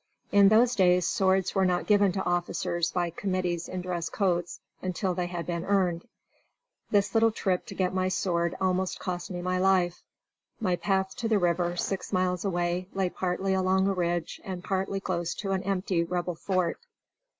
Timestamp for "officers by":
2.25-3.11